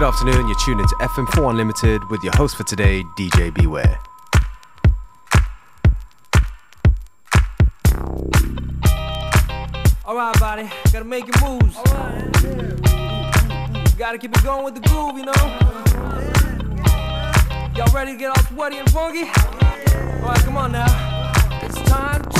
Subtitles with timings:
[0.00, 3.98] Good afternoon, you're tuned into FM4 Unlimited with your host for today, DJ Beware.
[10.06, 11.76] Alright, buddy, gotta make your moves.
[13.98, 15.32] Gotta keep it going with the groove, you know?
[17.76, 19.24] Y'all ready to get all sweaty and funky?
[20.22, 20.86] Alright, come on now.
[21.62, 22.39] It's time to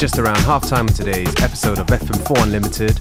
[0.00, 2.96] Just around half time of today's episode of FM4 Unlimited.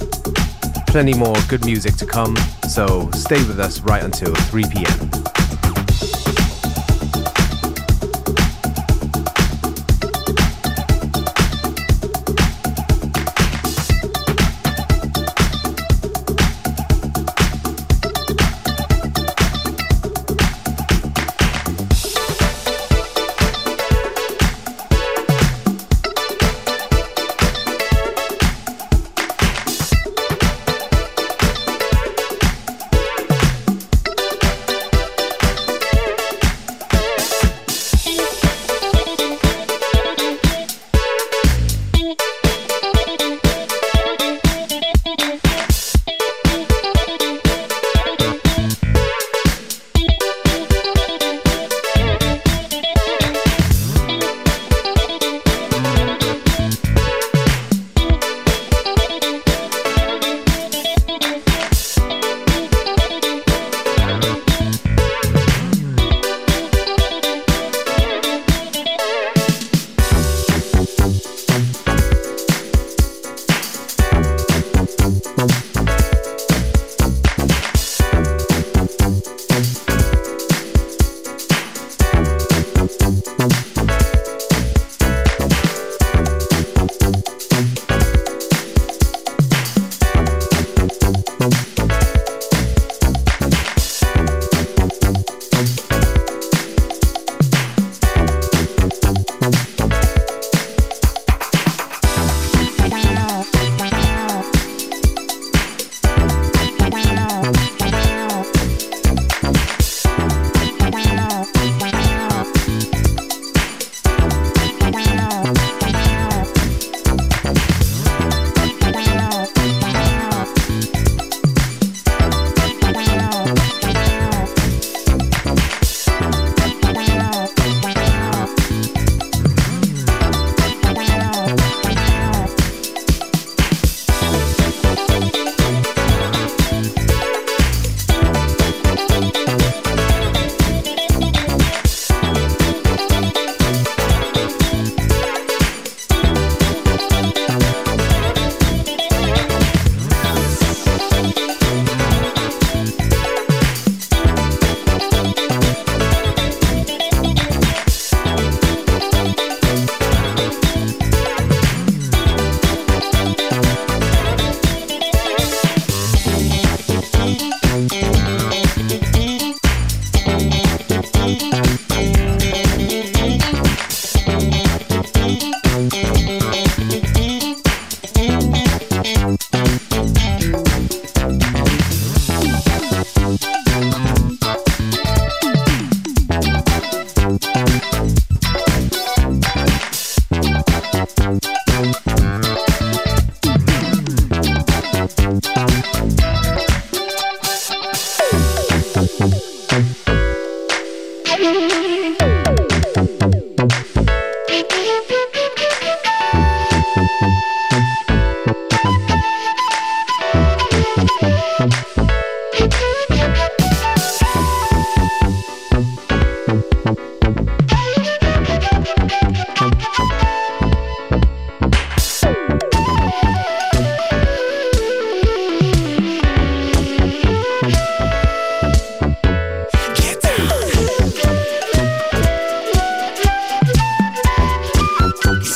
[0.88, 2.36] Plenty more good music to come,
[2.68, 5.09] so stay with us right until 3 p.m.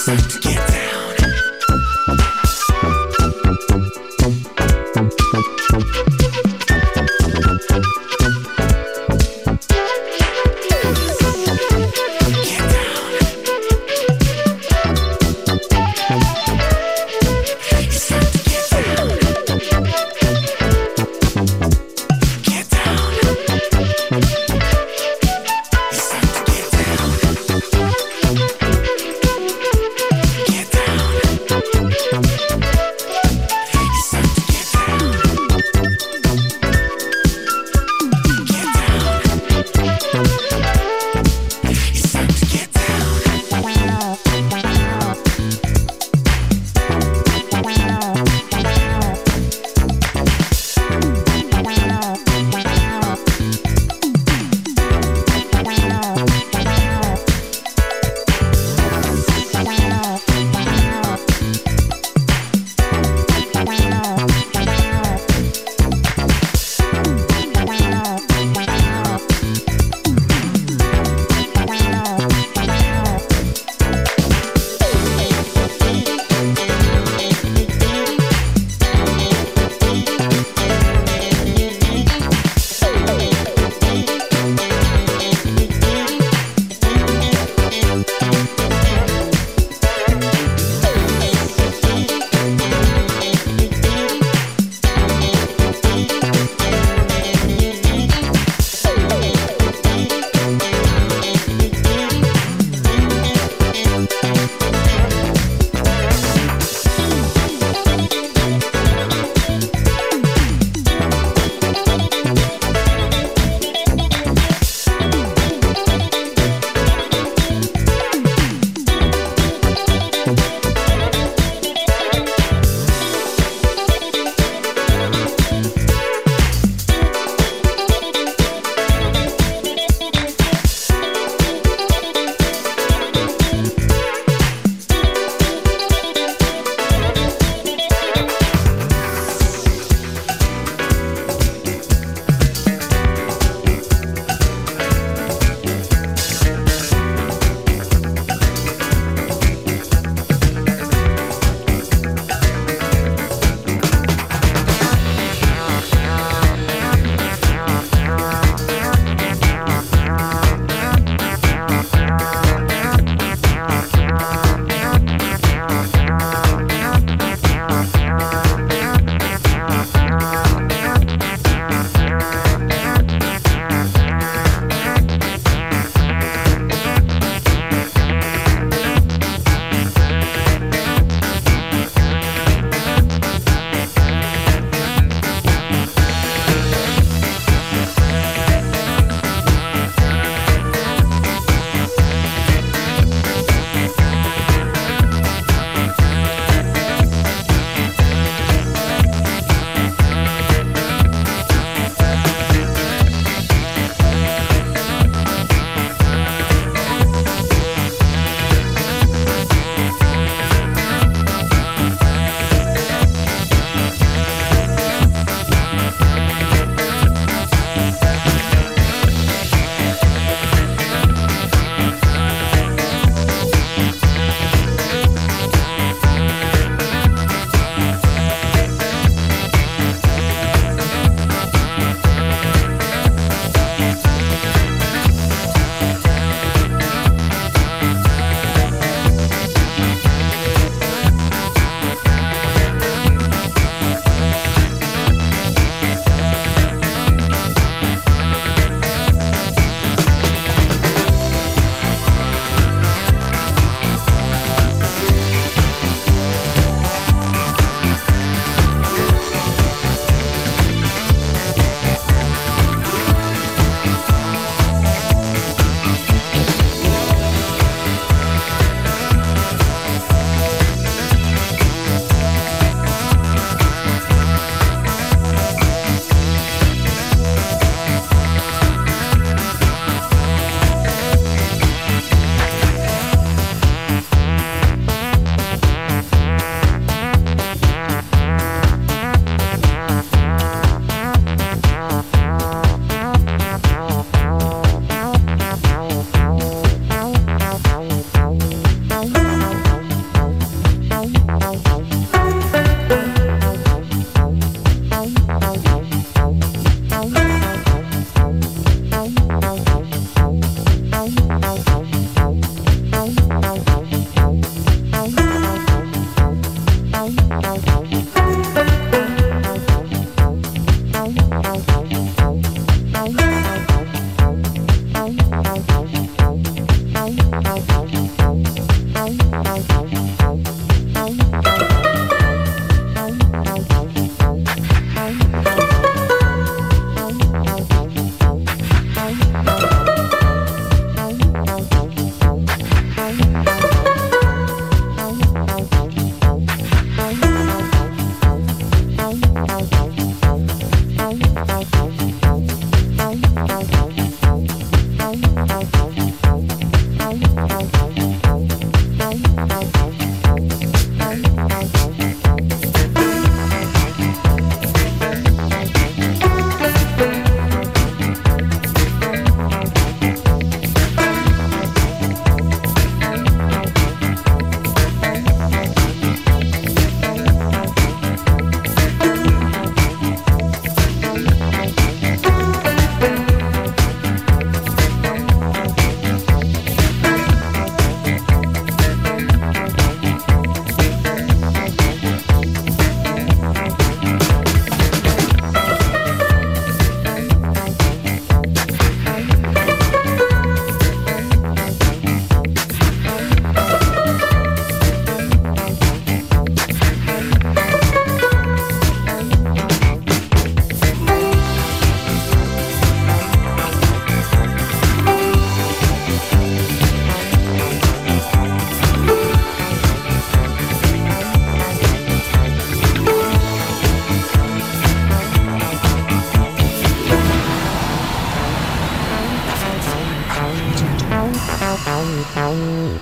[0.04, 0.53] Santa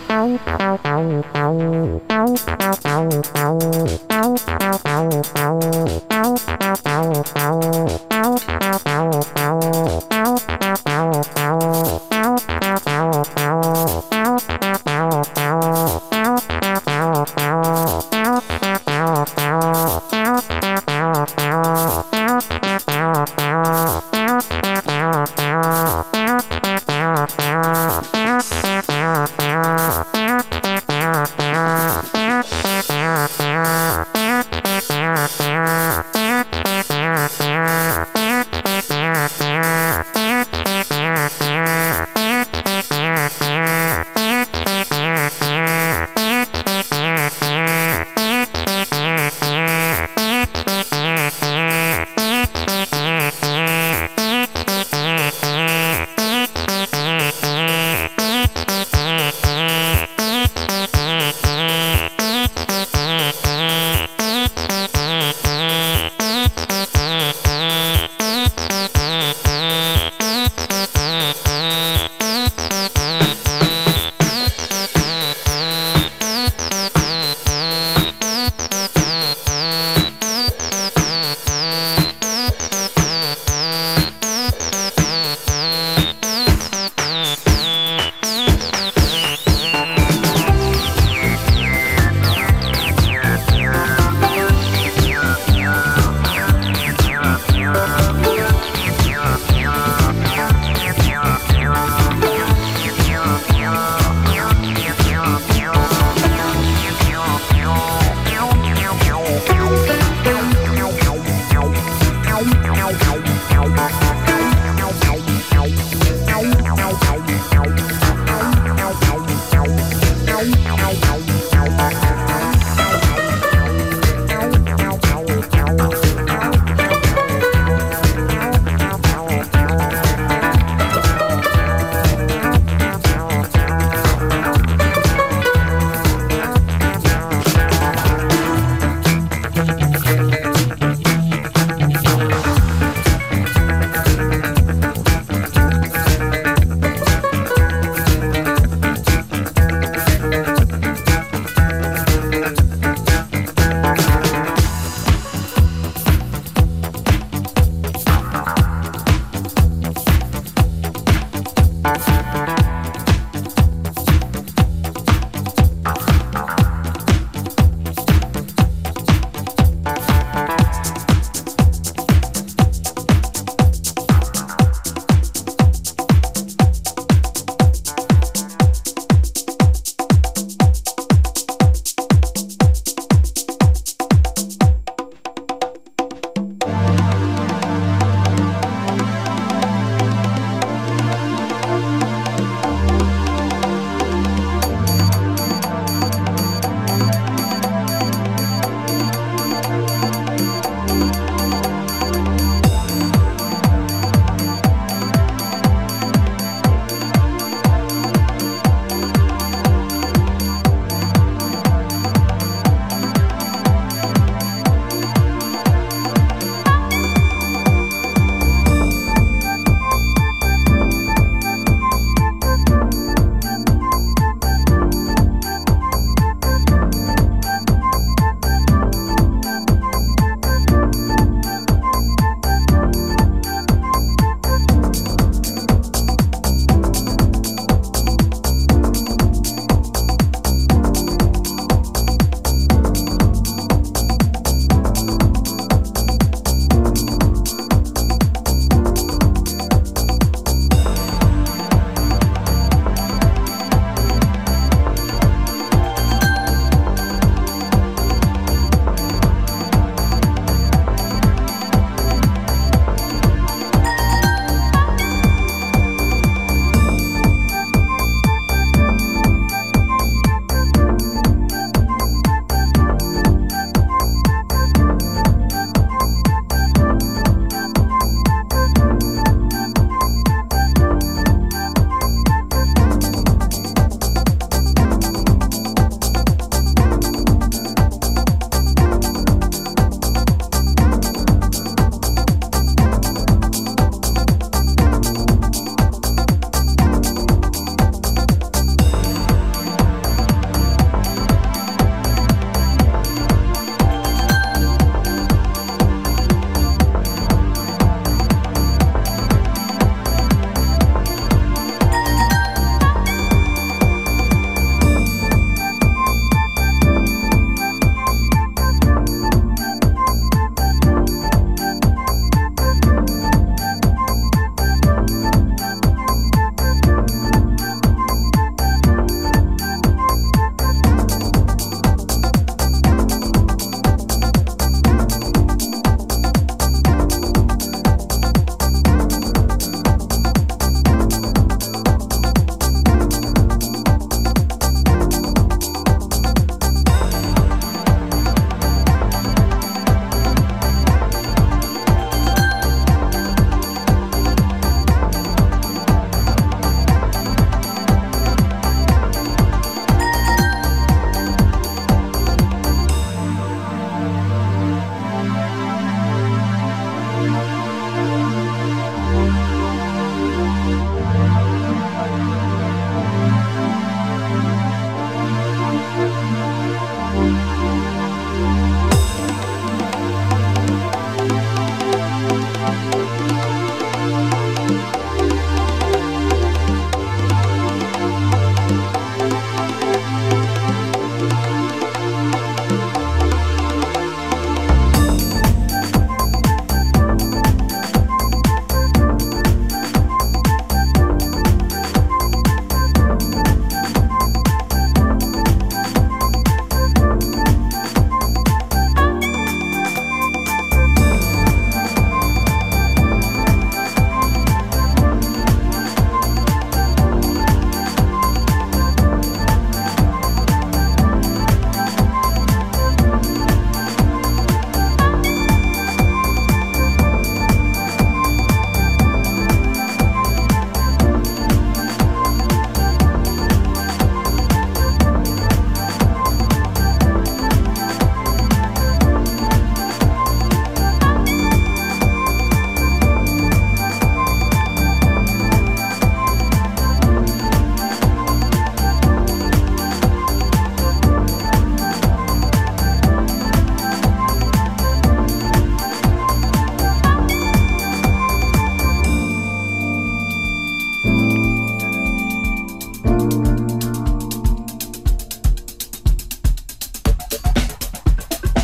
[0.09, 0.79] out.